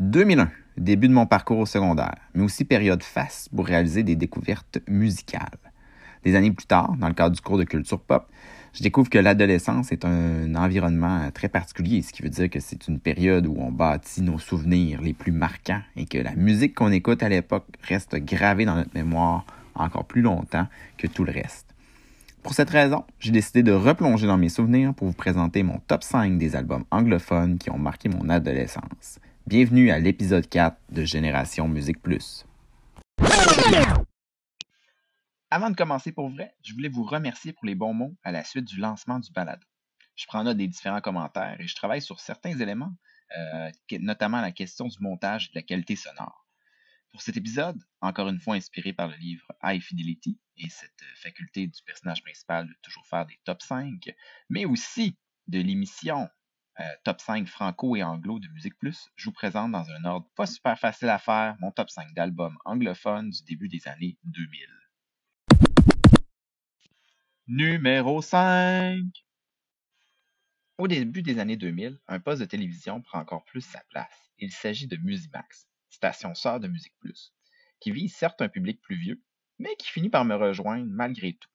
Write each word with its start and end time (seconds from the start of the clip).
2001, 0.00 0.50
début 0.78 1.08
de 1.08 1.12
mon 1.12 1.26
parcours 1.26 1.58
au 1.58 1.66
secondaire, 1.66 2.16
mais 2.32 2.42
aussi 2.42 2.64
période 2.64 3.02
face 3.02 3.50
pour 3.54 3.66
réaliser 3.66 4.02
des 4.02 4.16
découvertes 4.16 4.78
musicales. 4.88 5.58
Des 6.24 6.36
années 6.36 6.50
plus 6.52 6.66
tard, 6.66 6.96
dans 6.96 7.08
le 7.08 7.12
cadre 7.12 7.34
du 7.36 7.42
cours 7.42 7.58
de 7.58 7.64
culture 7.64 8.00
pop, 8.00 8.26
je 8.72 8.82
découvre 8.82 9.10
que 9.10 9.18
l'adolescence 9.18 9.92
est 9.92 10.06
un 10.06 10.54
environnement 10.54 11.30
très 11.32 11.50
particulier, 11.50 12.00
ce 12.00 12.14
qui 12.14 12.22
veut 12.22 12.30
dire 12.30 12.48
que 12.48 12.60
c'est 12.60 12.88
une 12.88 12.98
période 12.98 13.46
où 13.46 13.56
on 13.58 13.70
bâtit 13.70 14.22
nos 14.22 14.38
souvenirs 14.38 15.02
les 15.02 15.12
plus 15.12 15.32
marquants 15.32 15.82
et 15.96 16.06
que 16.06 16.16
la 16.16 16.34
musique 16.34 16.76
qu'on 16.76 16.92
écoute 16.92 17.22
à 17.22 17.28
l'époque 17.28 17.66
reste 17.82 18.16
gravée 18.16 18.64
dans 18.64 18.76
notre 18.76 18.94
mémoire 18.94 19.44
encore 19.74 20.06
plus 20.06 20.22
longtemps 20.22 20.66
que 20.96 21.08
tout 21.08 21.24
le 21.24 21.32
reste. 21.32 21.74
Pour 22.42 22.54
cette 22.54 22.70
raison, 22.70 23.04
j'ai 23.18 23.32
décidé 23.32 23.62
de 23.62 23.72
replonger 23.72 24.26
dans 24.26 24.38
mes 24.38 24.48
souvenirs 24.48 24.94
pour 24.94 25.08
vous 25.08 25.12
présenter 25.12 25.62
mon 25.62 25.78
top 25.88 26.02
5 26.02 26.38
des 26.38 26.56
albums 26.56 26.84
anglophones 26.90 27.58
qui 27.58 27.70
ont 27.70 27.78
marqué 27.78 28.08
mon 28.08 28.30
adolescence. 28.30 29.20
Bienvenue 29.46 29.90
à 29.90 29.98
l'épisode 29.98 30.48
4 30.48 30.76
de 30.92 31.04
Génération 31.04 31.66
Musique 31.66 32.00
Plus. 32.00 32.44
Avant 35.50 35.70
de 35.70 35.74
commencer 35.74 36.12
pour 36.12 36.28
vrai, 36.28 36.54
je 36.62 36.72
voulais 36.72 36.88
vous 36.88 37.02
remercier 37.02 37.52
pour 37.52 37.66
les 37.66 37.74
bons 37.74 37.94
mots 37.94 38.14
à 38.22 38.30
la 38.30 38.44
suite 38.44 38.66
du 38.66 38.78
lancement 38.78 39.18
du 39.18 39.32
balado. 39.32 39.66
Je 40.14 40.26
prends 40.26 40.44
note 40.44 40.56
des 40.56 40.68
différents 40.68 41.00
commentaires 41.00 41.60
et 41.60 41.66
je 41.66 41.74
travaille 41.74 42.02
sur 42.02 42.20
certains 42.20 42.56
éléments, 42.56 42.92
euh, 43.36 43.70
notamment 43.98 44.40
la 44.40 44.52
question 44.52 44.86
du 44.86 44.98
montage 45.00 45.46
et 45.46 45.48
de 45.48 45.54
la 45.56 45.62
qualité 45.62 45.96
sonore. 45.96 46.46
Pour 47.10 47.22
cet 47.22 47.36
épisode, 47.36 47.82
encore 48.00 48.28
une 48.28 48.38
fois 48.38 48.54
inspiré 48.54 48.92
par 48.92 49.08
le 49.08 49.16
livre 49.16 49.46
High 49.64 49.82
Fidelity 49.82 50.38
et 50.58 50.68
cette 50.68 51.02
faculté 51.16 51.66
du 51.66 51.82
personnage 51.84 52.22
principal 52.22 52.68
de 52.68 52.74
toujours 52.82 53.06
faire 53.06 53.26
des 53.26 53.38
top 53.44 53.62
5, 53.62 54.14
mais 54.48 54.64
aussi 54.64 55.16
de 55.48 55.60
l'émission 55.60 56.28
euh, 56.80 56.84
Top 57.04 57.20
5 57.20 57.46
franco 57.46 57.94
et 57.94 58.02
anglo 58.02 58.38
de 58.38 58.48
Musique 58.48 58.78
Plus, 58.78 59.10
je 59.14 59.26
vous 59.26 59.32
présente 59.32 59.70
dans 59.72 59.90
un 59.90 60.04
ordre 60.04 60.26
pas 60.34 60.46
super 60.46 60.78
facile 60.78 61.10
à 61.10 61.18
faire 61.18 61.56
mon 61.60 61.70
top 61.70 61.90
5 61.90 62.14
d'albums 62.14 62.56
anglophones 62.64 63.28
du 63.30 63.42
début 63.44 63.68
des 63.68 63.86
années 63.86 64.16
2000. 64.24 64.66
Numéro 67.48 68.22
5 68.22 69.04
Au 70.78 70.88
début 70.88 71.22
des 71.22 71.38
années 71.38 71.56
2000, 71.56 72.00
un 72.08 72.20
poste 72.20 72.40
de 72.40 72.46
télévision 72.46 73.02
prend 73.02 73.18
encore 73.18 73.44
plus 73.44 73.60
sa 73.60 73.82
place. 73.90 74.30
Il 74.38 74.50
s'agit 74.50 74.86
de 74.86 74.96
Musimax, 74.96 75.68
station 75.90 76.34
sœur 76.34 76.60
de 76.60 76.68
Musique 76.68 76.96
Plus, 77.00 77.34
qui 77.80 77.90
vise 77.90 78.14
certes 78.14 78.40
un 78.40 78.48
public 78.48 78.80
plus 78.80 78.96
vieux, 78.96 79.22
mais 79.58 79.76
qui 79.76 79.90
finit 79.90 80.08
par 80.08 80.24
me 80.24 80.34
rejoindre 80.34 80.86
malgré 80.88 81.34
tout. 81.34 81.50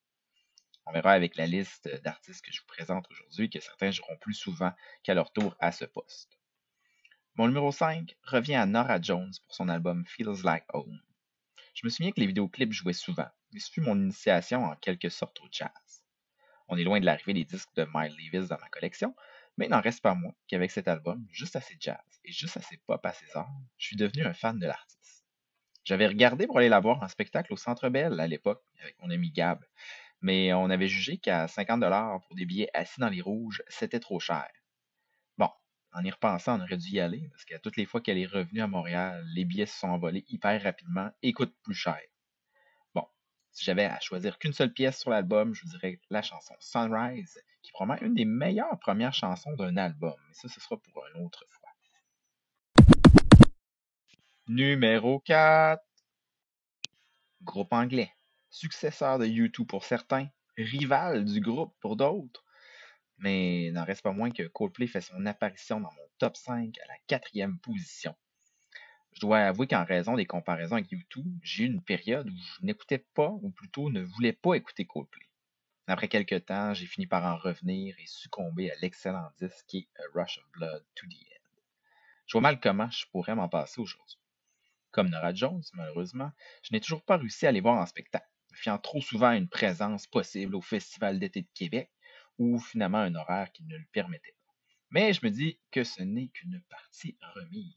On 0.87 0.91
verra 0.91 1.13
avec 1.13 1.35
la 1.35 1.47
liste 1.47 1.89
d'artistes 2.03 2.45
que 2.45 2.51
je 2.51 2.61
vous 2.61 2.67
présente 2.67 3.09
aujourd'hui 3.09 3.49
que 3.49 3.59
certains 3.59 3.91
joueront 3.91 4.17
plus 4.17 4.35
souvent 4.35 4.71
qu'à 5.03 5.15
leur 5.15 5.31
tour 5.31 5.55
à 5.59 5.71
ce 5.71 5.85
poste. 5.85 6.37
Mon 7.35 7.47
numéro 7.47 7.71
5 7.71 8.15
revient 8.23 8.55
à 8.55 8.65
Nora 8.67 9.01
Jones 9.01 9.33
pour 9.43 9.55
son 9.55 9.67
album 9.67 10.05
Feels 10.05 10.43
Like 10.43 10.65
Home. 10.73 11.01
Je 11.73 11.81
me 11.83 11.89
souviens 11.89 12.11
que 12.11 12.19
les 12.19 12.27
vidéoclips 12.27 12.71
jouaient 12.71 12.93
souvent, 12.93 13.27
et 13.53 13.59
ce 13.59 13.71
fut 13.71 13.81
mon 13.81 13.99
initiation 13.99 14.63
en 14.63 14.75
quelque 14.75 15.09
sorte 15.09 15.41
au 15.41 15.47
jazz. 15.51 16.03
On 16.67 16.77
est 16.77 16.83
loin 16.83 16.99
de 16.99 17.05
l'arrivée 17.05 17.33
des 17.33 17.45
disques 17.45 17.73
de 17.75 17.87
Miles 17.93 18.15
Davis 18.15 18.49
dans 18.49 18.59
ma 18.59 18.69
collection, 18.69 19.15
mais 19.57 19.65
il 19.65 19.71
n'en 19.71 19.81
reste 19.81 20.01
pas 20.01 20.13
moins 20.13 20.33
qu'avec 20.47 20.71
cet 20.71 20.87
album, 20.87 21.25
juste 21.31 21.55
assez 21.55 21.75
jazz 21.79 21.97
et 22.23 22.31
juste 22.31 22.57
assez 22.57 22.77
pop 22.77 23.03
à 23.05 23.11
ses 23.11 23.35
heures, 23.35 23.49
je 23.77 23.87
suis 23.87 23.95
devenu 23.95 24.23
un 24.23 24.33
fan 24.33 24.59
de 24.59 24.67
l'artiste. 24.67 25.25
J'avais 25.83 26.07
regardé 26.07 26.47
pour 26.47 26.57
aller 26.57 26.69
la 26.69 26.79
voir 26.79 27.03
en 27.03 27.07
spectacle 27.07 27.53
au 27.53 27.57
Centre 27.57 27.89
Bell 27.89 28.19
à 28.19 28.27
l'époque 28.27 28.63
avec 28.81 28.99
mon 29.01 29.09
ami 29.09 29.31
Gab, 29.31 29.63
mais 30.21 30.53
on 30.53 30.69
avait 30.69 30.87
jugé 30.87 31.17
qu'à 31.17 31.47
50 31.47 31.81
pour 32.27 32.35
des 32.35 32.45
billets 32.45 32.69
assis 32.73 32.99
dans 32.99 33.09
les 33.09 33.21
rouges, 33.21 33.63
c'était 33.67 33.99
trop 33.99 34.19
cher. 34.19 34.47
Bon, 35.37 35.49
en 35.93 36.03
y 36.03 36.11
repensant, 36.11 36.59
on 36.59 36.63
aurait 36.63 36.77
dû 36.77 36.89
y 36.89 36.99
aller 36.99 37.29
parce 37.31 37.45
qu'à 37.45 37.59
toutes 37.59 37.77
les 37.77 37.85
fois 37.85 38.01
qu'elle 38.01 38.17
est 38.17 38.25
revenue 38.25 38.61
à 38.61 38.67
Montréal, 38.67 39.23
les 39.33 39.45
billets 39.45 39.65
se 39.65 39.77
sont 39.79 39.89
envolés 39.89 40.25
hyper 40.27 40.61
rapidement 40.61 41.11
et 41.21 41.33
coûtent 41.33 41.55
plus 41.63 41.75
cher. 41.75 42.01
Si 43.55 43.63
j'avais 43.63 43.85
à 43.85 44.01
choisir 44.01 44.37
qu'une 44.37 44.51
seule 44.51 44.73
pièce 44.73 44.99
sur 44.99 45.11
l'album, 45.11 45.53
je 45.55 45.61
vous 45.61 45.69
dirais 45.69 45.97
la 46.09 46.21
chanson 46.21 46.53
Sunrise, 46.59 47.41
qui 47.63 47.71
promet 47.71 47.97
une 48.01 48.13
des 48.13 48.25
meilleures 48.25 48.77
premières 48.79 49.13
chansons 49.13 49.55
d'un 49.55 49.77
album. 49.77 50.13
Mais 50.27 50.33
ça, 50.33 50.49
ce 50.49 50.59
sera 50.59 50.75
pour 50.75 51.03
une 51.07 51.23
autre 51.23 51.45
fois. 51.47 51.69
Numéro 54.49 55.21
4. 55.21 55.81
Groupe 57.43 57.71
anglais. 57.71 58.11
Successeur 58.55 59.19
de 59.19 59.25
U2 59.25 59.65
pour 59.65 59.83
certains, 59.83 60.29
rival 60.57 61.25
du 61.25 61.41
groupe 61.41 61.75
pour 61.81 61.97
d'autres. 61.97 62.45
Mais 63.17 63.69
n'en 63.73 63.83
reste 63.83 64.01
pas 64.01 64.13
moins 64.13 64.31
que 64.31 64.43
Coldplay 64.43 64.87
fait 64.87 65.01
son 65.01 65.25
apparition 65.25 65.81
dans 65.81 65.91
mon 65.91 66.07
top 66.19 66.37
5 66.37 66.73
à 66.77 66.87
la 66.87 66.97
quatrième 67.05 67.59
position. 67.59 68.15
Je 69.11 69.19
dois 69.19 69.39
avouer 69.39 69.67
qu'en 69.67 69.83
raison 69.83 70.15
des 70.15 70.25
comparaisons 70.25 70.77
avec 70.77 70.89
YouTube, 70.89 71.37
j'ai 71.43 71.65
eu 71.65 71.67
une 71.67 71.83
période 71.83 72.29
où 72.29 72.33
je 72.33 72.65
n'écoutais 72.65 73.05
pas, 73.13 73.27
ou 73.41 73.49
plutôt 73.49 73.89
ne 73.89 74.01
voulais 74.01 74.31
pas 74.31 74.53
écouter 74.53 74.85
Coldplay. 74.85 75.27
Après 75.87 76.07
quelques 76.07 76.45
temps, 76.45 76.73
j'ai 76.73 76.85
fini 76.85 77.07
par 77.07 77.25
en 77.25 77.35
revenir 77.35 77.93
et 77.99 78.07
succomber 78.07 78.71
à 78.71 78.75
l'excellent 78.75 79.33
disque 79.37 79.65
qui 79.67 79.79
est 79.79 79.99
A 79.99 80.03
Rush 80.13 80.37
of 80.37 80.49
Blood 80.53 80.85
to 80.95 81.05
the 81.07 81.11
End. 81.11 81.61
Je 82.25 82.31
vois 82.31 82.41
mal 82.41 82.61
comment 82.61 82.89
je 82.89 83.05
pourrais 83.11 83.35
m'en 83.35 83.49
passer 83.49 83.81
aujourd'hui. 83.81 84.17
Comme 84.91 85.09
Nora 85.09 85.33
Jones, 85.33 85.63
malheureusement, 85.73 86.31
je 86.63 86.71
n'ai 86.71 86.79
toujours 86.79 87.03
pas 87.03 87.17
réussi 87.17 87.45
à 87.45 87.51
les 87.51 87.59
voir 87.59 87.81
en 87.81 87.85
spectacle, 87.85 88.29
fiant 88.55 88.77
trop 88.77 89.01
souvent 89.01 89.27
à 89.27 89.35
une 89.35 89.49
présence 89.49 90.07
possible 90.07 90.55
au 90.55 90.61
Festival 90.61 91.19
d'été 91.19 91.41
de 91.41 91.47
Québec 91.53 91.91
ou 92.37 92.59
finalement 92.59 92.99
un 92.99 93.15
horaire 93.15 93.51
qui 93.51 93.63
ne 93.63 93.77
le 93.77 93.85
permettait 93.91 94.35
pas. 94.45 94.53
Mais 94.91 95.13
je 95.13 95.21
me 95.23 95.29
dis 95.29 95.59
que 95.71 95.83
ce 95.83 96.03
n'est 96.03 96.27
qu'une 96.29 96.61
partie 96.69 97.17
remise. 97.35 97.75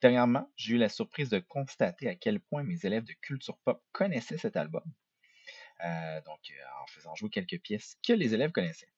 Dernièrement, 0.00 0.50
j'ai 0.56 0.74
eu 0.74 0.78
la 0.78 0.88
surprise 0.88 1.30
de 1.30 1.38
constater 1.38 2.08
à 2.08 2.14
quel 2.14 2.40
point 2.40 2.62
mes 2.62 2.84
élèves 2.84 3.04
de 3.04 3.14
culture 3.14 3.56
pop 3.58 3.82
connaissaient 3.92 4.38
cet 4.38 4.56
album. 4.56 4.84
Euh, 5.84 6.20
donc, 6.22 6.40
euh, 6.50 6.82
en 6.82 6.86
faisant 6.86 7.14
jouer 7.14 7.30
quelques 7.30 7.60
pièces 7.60 7.96
que 8.06 8.12
les 8.12 8.34
élèves 8.34 8.52
connaissaient. 8.52 8.92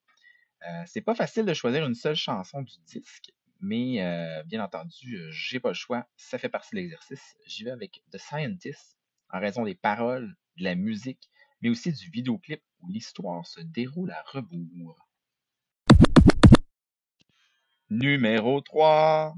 Euh, 0.67 0.83
c'est 0.85 1.01
pas 1.01 1.15
facile 1.15 1.45
de 1.45 1.53
choisir 1.53 1.85
une 1.85 1.95
seule 1.95 2.15
chanson 2.15 2.61
du 2.61 2.73
disque, 2.85 3.31
mais 3.61 4.43
bien 4.45 4.63
entendu, 4.63 5.19
j'ai 5.31 5.59
pas 5.59 5.69
le 5.69 5.75
choix. 5.75 6.07
Ça 6.15 6.37
fait 6.37 6.49
partie 6.49 6.75
de 6.75 6.81
l'exercice. 6.81 7.35
J'y 7.45 7.63
vais 7.63 7.71
avec 7.71 8.03
The 8.11 8.17
Scientist 8.17 8.97
en 9.29 9.39
raison 9.39 9.63
des 9.63 9.75
paroles, 9.75 10.35
de 10.57 10.63
la 10.63 10.75
musique, 10.75 11.29
mais 11.61 11.69
aussi 11.69 11.91
du 11.91 12.09
vidéoclip 12.09 12.61
où 12.81 12.89
l'histoire 12.89 13.45
se 13.45 13.61
déroule 13.61 14.11
à 14.11 14.21
rebours. 14.23 15.07
Numéro 17.89 18.59
3. 18.61 19.35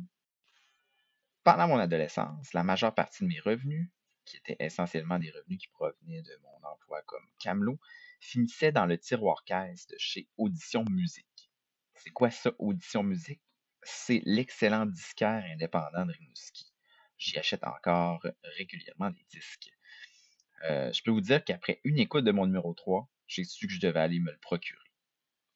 Pendant 1.44 1.68
mon 1.68 1.78
adolescence, 1.78 2.54
la 2.54 2.64
majeure 2.64 2.94
partie 2.94 3.24
de 3.24 3.30
mes 3.30 3.40
revenus, 3.40 3.90
qui 4.26 4.38
étaient 4.38 4.58
essentiellement 4.60 5.20
des 5.20 5.32
revenus 5.32 5.60
qui 5.60 5.68
provenaient 5.70 6.22
de 6.22 6.40
mon 6.44 6.68
emploi 6.68 7.02
comme 7.04 7.26
camelot, 7.40 7.80
finissaient 8.20 8.72
dans 8.72 8.86
le 8.86 8.98
tiroir 8.98 9.44
caisse 9.44 9.88
de 9.88 9.96
chez 9.98 10.28
Audition 10.38 10.84
Musique. 10.90 11.52
C'est 11.96 12.12
quoi 12.12 12.32
ça, 12.32 12.52
Audition 12.60 13.04
Musique? 13.04 13.42
C'est 13.84 14.22
l'excellent 14.26 14.86
disquaire 14.86 15.44
indépendant 15.52 16.06
de 16.06 16.12
Rimouski. 16.12 16.74
J'y 17.18 17.38
achète 17.38 17.64
encore 17.64 18.26
régulièrement 18.58 19.10
des 19.10 19.26
disques. 19.30 19.69
Euh, 20.70 20.92
je 20.92 21.02
peux 21.04 21.12
vous 21.12 21.22
dire 21.22 21.44
qu'après 21.44 21.80
une 21.84 22.00
écoute 22.00 22.26
de 22.26 22.32
mon 22.32 22.46
numéro 22.46 22.74
3, 22.74 23.10
j'ai 23.28 23.44
su 23.44 23.68
que 23.68 23.74
je 23.74 23.80
devais 23.80 24.00
aller 24.00 24.20
me 24.20 24.32
le 24.32 24.38
procurer. 24.40 24.80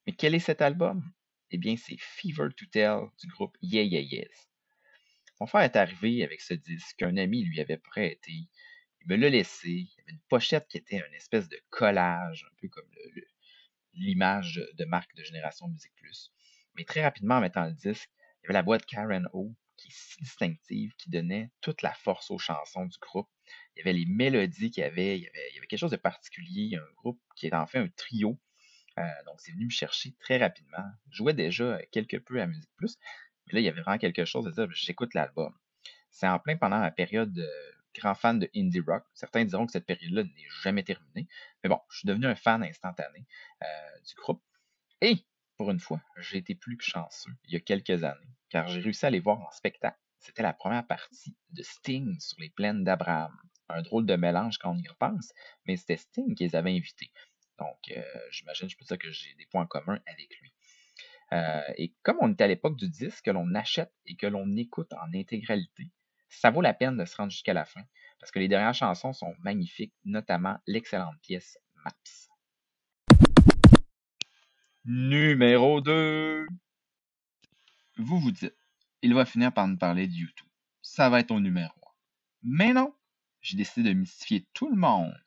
Mais 0.05 0.13
quel 0.13 0.35
est 0.35 0.39
cet 0.39 0.61
album? 0.61 1.03
Eh 1.51 1.57
bien, 1.57 1.75
c'est 1.77 1.97
Fever 1.99 2.47
to 2.55 2.65
Tell 2.67 3.01
du 3.19 3.27
groupe 3.27 3.57
Yeah 3.61 3.83
Yeah 3.83 4.01
Yes. 4.01 4.49
Mon 5.39 5.47
frère 5.47 5.63
est 5.63 5.75
arrivé 5.75 6.23
avec 6.23 6.41
ce 6.41 6.53
disque 6.53 6.97
qu'un 6.97 7.17
ami 7.17 7.43
lui 7.43 7.59
avait 7.59 7.77
prêté. 7.77 8.31
Il 9.01 9.07
me 9.07 9.15
l'a 9.15 9.29
laissé. 9.29 9.69
Il 9.69 9.93
y 9.97 10.01
avait 10.01 10.11
une 10.13 10.21
pochette 10.29 10.67
qui 10.67 10.77
était 10.77 10.97
une 10.97 11.13
espèce 11.13 11.49
de 11.49 11.59
collage, 11.69 12.45
un 12.49 12.55
peu 12.61 12.69
comme 12.69 12.89
l'image 13.93 14.61
de 14.73 14.85
marque 14.85 15.13
de 15.15 15.23
Génération 15.23 15.67
Musique 15.67 15.95
Plus. 15.95 16.31
Mais 16.75 16.85
très 16.85 17.03
rapidement, 17.03 17.35
en 17.35 17.41
mettant 17.41 17.65
le 17.65 17.73
disque, 17.73 18.09
il 18.15 18.43
y 18.43 18.45
avait 18.47 18.53
la 18.53 18.63
boîte 18.63 18.85
Karen 18.85 19.27
O, 19.33 19.53
qui 19.83 19.89
est 19.89 19.95
si 19.95 20.21
distinctive, 20.21 20.93
qui 20.97 21.09
donnait 21.09 21.51
toute 21.61 21.81
la 21.81 21.93
force 21.93 22.31
aux 22.31 22.37
chansons 22.37 22.85
du 22.85 22.97
groupe. 22.99 23.29
Il 23.75 23.79
y 23.79 23.81
avait 23.81 23.93
les 23.93 24.05
mélodies 24.05 24.71
qu'il 24.71 24.81
y 24.81 24.85
avait, 24.85 25.17
il 25.17 25.23
y 25.23 25.27
avait, 25.27 25.67
quelque 25.67 25.79
chose 25.79 25.91
de 25.91 25.97
particulier, 25.97 26.77
un 26.77 26.93
groupe 26.95 27.19
qui 27.35 27.47
est 27.47 27.53
en 27.53 27.67
fait 27.67 27.79
un 27.79 27.89
trio. 27.89 28.39
Euh, 28.97 29.03
donc, 29.25 29.41
c'est 29.41 29.51
venu 29.51 29.65
me 29.65 29.71
chercher 29.71 30.13
très 30.19 30.37
rapidement. 30.37 30.85
Je 31.09 31.17
jouais 31.17 31.33
déjà 31.33 31.79
quelque 31.91 32.17
peu 32.17 32.41
à 32.41 32.47
Musique 32.47 32.69
Plus, 32.77 32.97
mais 33.47 33.53
là, 33.53 33.59
il 33.59 33.65
y 33.65 33.69
avait 33.69 33.81
vraiment 33.81 33.97
quelque 33.97 34.25
chose 34.25 34.45
de 34.45 34.51
dire, 34.51 34.71
j'écoute 34.71 35.13
l'album. 35.13 35.53
C'est 36.11 36.27
en 36.27 36.39
plein 36.39 36.55
pendant 36.55 36.79
la 36.79 36.91
période 36.91 37.33
de 37.33 37.49
grand 37.95 38.15
fan 38.15 38.39
de 38.39 38.49
indie 38.55 38.79
rock. 38.79 39.03
Certains 39.13 39.45
diront 39.45 39.65
que 39.65 39.71
cette 39.71 39.85
période-là 39.85 40.23
n'est 40.23 40.49
jamais 40.61 40.83
terminée. 40.83 41.27
Mais 41.63 41.69
bon, 41.69 41.79
je 41.89 41.99
suis 41.99 42.07
devenu 42.07 42.27
un 42.27 42.35
fan 42.35 42.63
instantané 42.63 43.25
euh, 43.61 43.99
du 44.07 44.15
groupe. 44.15 44.41
Et, 45.01 45.25
pour 45.57 45.71
une 45.71 45.79
fois, 45.79 46.01
j'ai 46.17 46.37
été 46.37 46.55
plus 46.55 46.77
que 46.77 46.83
chanceux 46.83 47.31
il 47.45 47.53
y 47.53 47.57
a 47.57 47.59
quelques 47.59 48.03
années, 48.03 48.35
car 48.49 48.67
j'ai 48.67 48.81
réussi 48.81 49.05
à 49.05 49.09
les 49.09 49.19
voir 49.19 49.39
en 49.39 49.51
spectacle. 49.51 49.99
C'était 50.19 50.43
la 50.43 50.53
première 50.53 50.87
partie 50.87 51.35
de 51.51 51.63
Sting 51.63 52.19
sur 52.19 52.39
les 52.39 52.49
plaines 52.49 52.83
d'Abraham. 52.83 53.35
Un 53.69 53.81
drôle 53.81 54.05
de 54.05 54.15
mélange 54.15 54.57
quand 54.57 54.71
on 54.71 54.77
y 54.77 54.87
repense, 54.87 55.31
mais 55.65 55.75
c'était 55.75 55.97
Sting 55.97 56.35
qui 56.35 56.43
les 56.45 56.55
avait 56.55 56.71
invités. 56.71 57.11
Donc, 57.59 57.77
euh, 57.91 58.03
j'imagine, 58.31 58.69
je 58.69 58.77
peux 58.77 58.85
dire 58.85 58.97
que 58.97 59.11
j'ai 59.11 59.33
des 59.35 59.45
points 59.45 59.63
en 59.63 59.67
commun 59.67 59.99
avec 60.05 60.37
lui. 60.39 60.53
Euh, 61.31 61.61
et 61.77 61.93
comme 62.03 62.17
on 62.21 62.29
est 62.29 62.41
à 62.41 62.47
l'époque 62.47 62.77
du 62.77 62.89
disque 62.89 63.25
que 63.25 63.31
l'on 63.31 63.53
achète 63.55 63.93
et 64.05 64.15
que 64.15 64.27
l'on 64.27 64.55
écoute 64.55 64.93
en 64.93 65.13
intégralité, 65.13 65.91
ça 66.29 66.51
vaut 66.51 66.61
la 66.61 66.73
peine 66.73 66.97
de 66.97 67.05
se 67.05 67.15
rendre 67.15 67.31
jusqu'à 67.31 67.53
la 67.53 67.65
fin 67.65 67.83
parce 68.19 68.31
que 68.31 68.39
les 68.39 68.47
dernières 68.47 68.73
chansons 68.73 69.11
sont 69.11 69.35
magnifiques, 69.39 69.93
notamment 70.05 70.57
l'excellente 70.65 71.19
pièce 71.21 71.57
Maps. 71.83 72.32
Numéro 74.85 75.79
2. 75.79 76.45
Vous 77.99 78.19
vous 78.19 78.31
dites, 78.31 78.53
il 79.01 79.13
va 79.13 79.23
finir 79.23 79.53
par 79.53 79.65
nous 79.65 79.77
parler 79.77 80.07
de 80.07 80.13
YouTube. 80.13 80.49
Ça 80.81 81.09
va 81.09 81.21
être 81.21 81.31
au 81.31 81.39
numéro 81.39 81.71
1. 81.71 81.89
Mais 82.43 82.73
non, 82.73 82.93
j'ai 83.39 83.55
décidé 83.55 83.93
de 83.93 83.97
mystifier 83.97 84.45
tout 84.53 84.69
le 84.69 84.75
monde 84.75 85.17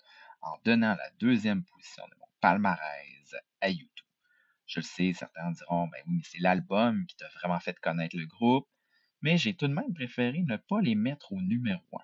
en 0.43 0.59
donnant 0.67 0.95
la 0.95 1.11
deuxième 1.19 1.65
position 1.65 2.07
de 2.07 2.17
mon 2.19 2.27
palmarès 2.43 3.35
à 3.63 3.71
YouTube. 3.71 4.07
Je 4.67 4.81
le 4.81 4.85
sais, 4.85 5.15
certains 5.15 5.51
diront, 5.53 5.89
ben 5.89 6.03
oui, 6.07 6.17
mais 6.17 6.23
c'est 6.23 6.41
l'album 6.41 7.07
qui 7.07 7.17
t'a 7.17 7.29
vraiment 7.29 7.59
fait 7.59 7.81
connaître 7.81 8.15
le 8.15 8.27
groupe, 8.27 8.69
mais 9.23 9.39
j'ai 9.39 9.55
tout 9.55 9.69
de 9.69 9.73
même 9.73 9.95
préféré 9.95 10.43
ne 10.43 10.59
pas 10.59 10.83
les 10.83 10.95
mettre 10.95 11.33
au 11.33 11.41
numéro 11.41 11.81
1. 11.95 12.03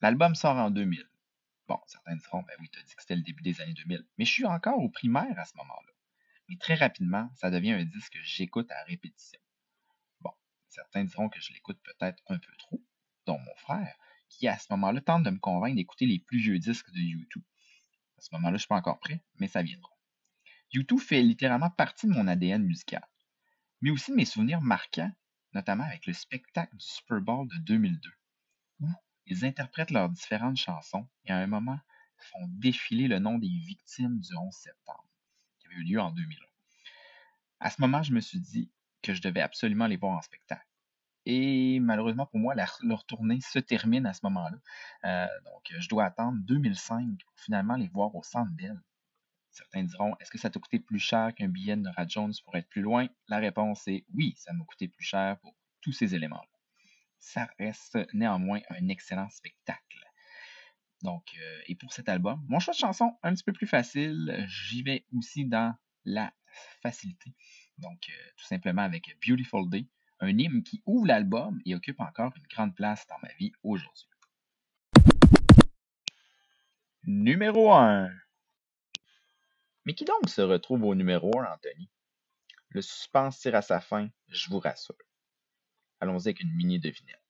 L'album 0.00 0.34
sort 0.34 0.56
en 0.56 0.70
2000. 0.70 1.06
Bon, 1.68 1.78
certains 1.86 2.16
diront, 2.16 2.42
ben 2.44 2.56
oui, 2.60 2.70
t'as 2.72 2.80
dit 2.80 2.94
que 2.94 3.02
c'était 3.02 3.16
le 3.16 3.22
début 3.22 3.42
des 3.42 3.60
années 3.60 3.74
2000, 3.74 4.06
mais 4.16 4.24
je 4.24 4.32
suis 4.32 4.46
encore 4.46 4.78
au 4.78 4.88
primaire 4.88 5.38
à 5.38 5.44
ce 5.44 5.54
moment-là. 5.58 5.95
Mais 6.48 6.56
très 6.56 6.74
rapidement, 6.74 7.30
ça 7.34 7.50
devient 7.50 7.72
un 7.72 7.84
disque 7.84 8.12
que 8.12 8.22
j'écoute 8.22 8.70
à 8.70 8.82
répétition. 8.84 9.40
Bon, 10.20 10.32
certains 10.68 11.04
diront 11.04 11.28
que 11.28 11.40
je 11.40 11.52
l'écoute 11.52 11.80
peut-être 11.82 12.22
un 12.28 12.38
peu 12.38 12.52
trop, 12.58 12.82
dont 13.26 13.38
mon 13.38 13.56
frère, 13.56 13.96
qui 14.28 14.48
à 14.48 14.58
ce 14.58 14.66
moment-là 14.70 15.00
tente 15.00 15.24
de 15.24 15.30
me 15.30 15.38
convaincre 15.38 15.76
d'écouter 15.76 16.06
les 16.06 16.18
plus 16.18 16.38
vieux 16.38 16.58
disques 16.58 16.90
de 16.90 17.00
YouTube. 17.00 17.44
À 18.18 18.22
ce 18.22 18.28
moment-là, 18.32 18.52
je 18.52 18.54
ne 18.54 18.58
suis 18.58 18.68
pas 18.68 18.76
encore 18.76 19.00
prêt, 19.00 19.22
mais 19.38 19.48
ça 19.48 19.62
viendra. 19.62 19.90
YouTube 20.72 21.00
fait 21.00 21.22
littéralement 21.22 21.70
partie 21.70 22.06
de 22.06 22.12
mon 22.12 22.26
ADN 22.26 22.62
musical, 22.62 23.06
mais 23.80 23.90
aussi 23.90 24.10
de 24.10 24.16
mes 24.16 24.24
souvenirs 24.24 24.60
marquants, 24.60 25.12
notamment 25.52 25.84
avec 25.84 26.06
le 26.06 26.12
spectacle 26.12 26.76
du 26.76 26.84
Super 26.84 27.20
Bowl 27.20 27.48
de 27.48 27.56
2002, 27.58 28.10
où 28.80 28.88
ils 29.26 29.44
interprètent 29.44 29.90
leurs 29.90 30.08
différentes 30.08 30.56
chansons 30.56 31.08
et 31.24 31.32
à 31.32 31.38
un 31.38 31.46
moment 31.46 31.78
font 32.18 32.46
défiler 32.48 33.08
le 33.08 33.18
nom 33.18 33.38
des 33.38 33.48
victimes 33.48 34.18
du 34.20 34.34
11 34.34 34.54
septembre, 34.54 35.05
eu 35.76 35.84
lieu 35.84 36.00
en 36.00 36.10
2001. 36.10 36.46
À 37.60 37.70
ce 37.70 37.80
moment, 37.80 38.02
je 38.02 38.12
me 38.12 38.20
suis 38.20 38.40
dit 38.40 38.70
que 39.02 39.14
je 39.14 39.22
devais 39.22 39.40
absolument 39.40 39.86
les 39.86 39.96
voir 39.96 40.16
en 40.16 40.22
spectacle. 40.22 40.66
Et 41.24 41.80
malheureusement 41.80 42.26
pour 42.26 42.38
moi, 42.38 42.54
leur 42.54 43.04
tournée 43.06 43.40
se 43.40 43.58
termine 43.58 44.06
à 44.06 44.12
ce 44.12 44.20
moment-là. 44.24 44.58
Euh, 45.04 45.26
donc, 45.44 45.74
je 45.76 45.88
dois 45.88 46.04
attendre 46.04 46.38
2005 46.42 47.04
pour 47.24 47.38
finalement 47.40 47.76
les 47.76 47.88
voir 47.88 48.14
au 48.14 48.22
Centre 48.22 48.52
Bell. 48.52 48.80
Certains 49.50 49.84
diront, 49.84 50.14
est-ce 50.20 50.30
que 50.30 50.38
ça 50.38 50.50
t'a 50.50 50.60
coûté 50.60 50.78
plus 50.78 50.98
cher 50.98 51.34
qu'un 51.34 51.48
billet 51.48 51.76
de 51.76 51.80
Nora 51.80 52.06
Jones 52.06 52.34
pour 52.44 52.56
être 52.56 52.68
plus 52.68 52.82
loin? 52.82 53.08
La 53.26 53.38
réponse 53.38 53.88
est 53.88 54.04
oui, 54.14 54.34
ça 54.36 54.52
m'a 54.52 54.64
coûté 54.64 54.86
plus 54.86 55.04
cher 55.04 55.38
pour 55.40 55.56
tous 55.80 55.92
ces 55.92 56.14
éléments-là. 56.14 56.58
Ça 57.18 57.48
reste 57.58 57.98
néanmoins 58.12 58.60
un 58.68 58.88
excellent 58.88 59.30
spectacle. 59.30 59.85
Donc, 61.02 61.24
euh, 61.38 61.60
et 61.66 61.74
pour 61.74 61.92
cet 61.92 62.08
album, 62.08 62.42
mon 62.48 62.58
choix 62.58 62.72
de 62.72 62.78
chanson 62.78 63.16
un 63.22 63.34
petit 63.34 63.44
peu 63.44 63.52
plus 63.52 63.66
facile, 63.66 64.44
j'y 64.48 64.82
vais 64.82 65.04
aussi 65.14 65.44
dans 65.44 65.74
la 66.04 66.32
facilité. 66.82 67.34
Donc, 67.78 68.08
euh, 68.08 68.30
tout 68.36 68.46
simplement 68.46 68.82
avec 68.82 69.16
Beautiful 69.26 69.68
Day, 69.68 69.86
un 70.20 70.36
hymne 70.38 70.62
qui 70.62 70.82
ouvre 70.86 71.06
l'album 71.06 71.60
et 71.66 71.74
occupe 71.74 72.00
encore 72.00 72.32
une 72.36 72.46
grande 72.46 72.74
place 72.74 73.06
dans 73.08 73.18
ma 73.22 73.32
vie 73.34 73.52
aujourd'hui. 73.62 74.08
Numéro 77.04 77.72
1. 77.72 78.10
Mais 79.84 79.94
qui 79.94 80.04
donc 80.04 80.28
se 80.28 80.40
retrouve 80.40 80.82
au 80.84 80.94
numéro 80.94 81.38
1, 81.38 81.52
Anthony? 81.52 81.88
Le 82.70 82.82
suspense 82.82 83.38
tire 83.38 83.54
à 83.54 83.62
sa 83.62 83.80
fin, 83.80 84.08
je 84.28 84.48
vous 84.48 84.58
rassure. 84.58 84.96
Allons-y 86.00 86.28
avec 86.28 86.40
une 86.40 86.52
mini 86.54 86.80
devinette. 86.80 87.22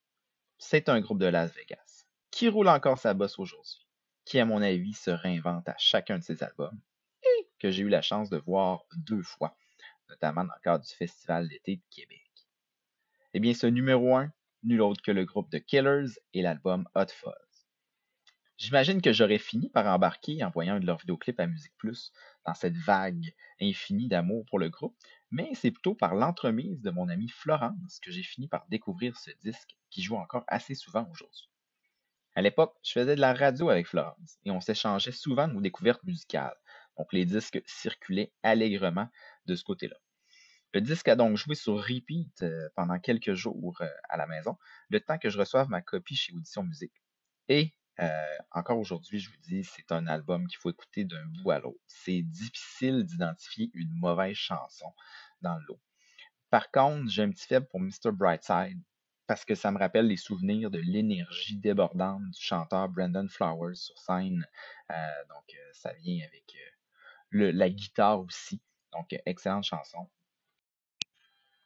C'est 0.59 0.89
un 0.89 1.01
groupe 1.01 1.19
de 1.19 1.27
Las 1.27 1.53
Vegas 1.53 2.06
qui 2.37 2.50
roule 2.50 2.69
encore 2.69 2.99
sa 2.99 3.15
bosse 3.15 3.38
aujourd'hui, 3.38 3.88
qui, 4.27 4.38
à 4.38 4.44
mon 4.44 4.61
avis, 4.61 4.93
se 4.93 5.11
réinvente 5.11 5.67
à 5.71 5.75
chacun 5.79 6.19
de 6.19 6.23
ses 6.23 6.43
albums 6.43 6.79
et 7.23 7.49
que 7.59 7.71
j'ai 7.71 7.83
eu 7.83 7.88
la 7.88 8.03
chance 8.03 8.29
de 8.29 8.37
voir 8.37 8.85
deux 8.94 9.23
fois, 9.23 9.56
notamment 10.11 10.44
dans 10.44 10.53
le 10.53 10.62
cadre 10.62 10.85
du 10.85 10.93
Festival 10.93 11.49
d'été 11.49 11.77
de 11.77 11.83
Québec. 11.88 12.31
Eh 13.33 13.41
bien, 13.41 13.55
ce 13.55 13.67
numéro 13.67 14.17
1, 14.17 14.31
nul 14.65 14.83
autre 14.83 15.00
que 15.00 15.12
le 15.12 15.25
groupe 15.25 15.50
de 15.50 15.56
Killers 15.56 16.11
et 16.35 16.43
l'album 16.43 16.87
Hot 16.94 17.06
Fuzz. 17.09 17.67
J'imagine 18.59 19.00
que 19.00 19.15
j'aurais 19.15 19.38
fini 19.38 19.71
par 19.71 19.87
embarquer 19.87 20.44
en 20.44 20.50
voyant 20.50 20.79
de 20.79 20.85
leurs 20.85 20.99
vidéoclips 20.99 21.41
à 21.41 21.47
Musique 21.47 21.77
Plus 21.79 22.12
dans 22.44 22.53
cette 22.53 22.77
vague 22.77 23.35
infinie 23.62 24.09
d'amour 24.09 24.44
pour 24.50 24.59
le 24.59 24.69
groupe, 24.69 24.94
mais 25.31 25.53
c'est 25.55 25.71
plutôt 25.71 25.94
par 25.94 26.15
l'entremise 26.15 26.83
de 26.83 26.91
mon 26.91 27.09
amie 27.09 27.31
Florence 27.31 27.99
que 27.99 28.11
j'ai 28.11 28.23
fini 28.23 28.47
par 28.47 28.67
découvrir 28.69 29.17
ce 29.17 29.31
disque 29.41 29.75
qui 29.88 30.03
joue 30.03 30.17
encore 30.17 30.44
assez 30.49 30.75
souvent 30.75 31.09
aujourd'hui. 31.11 31.49
À 32.37 32.43
l'époque, 32.43 32.77
je 32.83 32.93
faisais 32.93 33.17
de 33.17 33.21
la 33.23 33.33
radio 33.33 33.71
avec 33.71 33.87
Florence 33.87 34.37
et 34.44 34.50
on 34.50 34.61
s'échangeait 34.61 35.11
souvent 35.11 35.49
nos 35.49 35.62
découvertes 35.62 36.05
musicales, 36.05 36.55
donc 36.99 37.11
les 37.15 37.25
disques 37.25 37.62
circulaient 37.65 38.31
allègrement 38.43 39.09
de 39.47 39.55
ce 39.55 39.65
côté-là. 39.65 39.97
Le 40.75 40.83
disque 40.83 41.09
a 41.09 41.17
donc 41.17 41.38
joué 41.38 41.55
sur 41.55 41.83
repeat 41.83 42.43
euh, 42.43 42.69
pendant 42.77 42.99
quelques 42.99 43.33
jours 43.33 43.81
euh, 43.81 43.88
à 44.11 44.19
la 44.19 44.27
maison, 44.27 44.59
le 44.91 45.00
temps 45.00 45.17
que 45.17 45.31
je 45.31 45.38
reçoive 45.38 45.71
ma 45.71 45.81
copie 45.81 46.15
chez 46.15 46.35
Audition 46.35 46.62
Musique. 46.62 46.93
Et 47.49 47.73
euh, 48.00 48.37
encore 48.50 48.79
aujourd'hui, 48.79 49.19
je 49.19 49.31
vous 49.31 49.38
dis, 49.38 49.65
c'est 49.65 49.91
un 49.91 50.06
album 50.06 50.47
qu'il 50.47 50.59
faut 50.59 50.69
écouter 50.69 51.06
d'un 51.06 51.25
bout 51.25 51.53
à 51.53 51.59
l'autre. 51.59 51.81
C'est 51.87 52.21
difficile 52.21 53.06
d'identifier 53.06 53.71
une 53.73 53.93
mauvaise 53.94 54.37
chanson 54.37 54.93
dans 55.41 55.59
l'eau. 55.67 55.81
Par 56.50 56.71
contre, 56.71 57.09
j'ai 57.09 57.23
un 57.23 57.31
petit 57.31 57.47
faible 57.47 57.67
pour 57.69 57.81
Mr. 57.81 58.12
Brightside 58.12 58.83
parce 59.26 59.44
que 59.44 59.55
ça 59.55 59.70
me 59.70 59.78
rappelle 59.78 60.06
les 60.06 60.17
souvenirs 60.17 60.70
de 60.70 60.78
l'énergie 60.78 61.56
débordante 61.56 62.23
du 62.23 62.40
chanteur 62.40 62.88
Brandon 62.88 63.26
Flowers 63.28 63.76
sur 63.76 63.99
scène. 63.99 64.46
donc, 64.90 65.56
ça 65.73 65.93
vient 65.94 66.25
avec 66.25 66.56
la 67.32 67.69
guitare 67.70 68.20
aussi. 68.20 68.61
Donc, 68.93 69.14
excellente 69.26 69.64
chanson. 69.64 70.08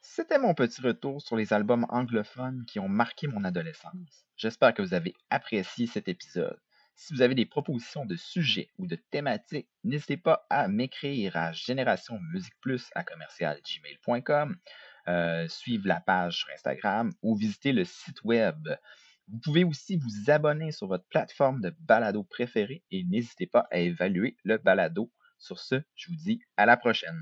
C'était 0.01 0.39
mon 0.39 0.55
petit 0.55 0.81
retour 0.81 1.21
sur 1.21 1.37
les 1.37 1.53
albums 1.53 1.87
anglophones 1.91 2.65
qui 2.67 2.81
ont 2.81 2.89
marqué 2.89 3.27
mon 3.27 3.45
adolescence. 3.45 4.25
J'espère 4.37 4.75
que 4.75 4.83
vous 4.83 4.95
avez 4.95 5.15
apprécié 5.29 5.87
cet 5.87 6.09
épisode. 6.09 6.59
Si 6.95 7.15
vous 7.15 7.23
avez 7.23 7.35
des 7.35 7.47
propositions 7.47 8.05
de 8.05 8.17
sujets 8.17 8.71
ou 8.79 8.87
de 8.87 8.97
thématiques, 8.97 9.69
n'hésitez 9.85 10.17
pas 10.17 10.47
à 10.51 10.69
m'écrire 10.69 11.37
à 11.37 11.53
génération 11.53 12.19
musique 12.33 12.59
plus 12.61 12.91
à 12.95 13.05
commercialgmail.com, 13.05 14.57
euh, 15.11 15.49
suivre 15.49 15.89
la 15.89 16.01
page 16.01 16.39
sur 16.39 16.49
Instagram 16.55 17.13
ou 17.23 17.35
visiter 17.35 17.73
le 17.73 17.85
site 17.85 18.23
web. 18.23 18.69
Vous 19.29 19.39
pouvez 19.39 19.65
aussi 19.65 19.97
vous 19.97 20.31
abonner 20.31 20.73
sur 20.73 20.87
votre 20.87 21.07
plateforme 21.09 21.61
de 21.61 21.75
balado 21.81 22.23
préférée 22.25 22.85
et 22.91 23.05
n'hésitez 23.05 23.47
pas 23.47 23.67
à 23.71 23.79
évaluer 23.79 24.37
le 24.45 24.59
balado. 24.59 25.11
Sur 25.39 25.59
ce, 25.59 25.83
je 25.95 26.11
vous 26.11 26.17
dis 26.17 26.41
à 26.57 26.67
la 26.67 26.77
prochaine. 26.77 27.21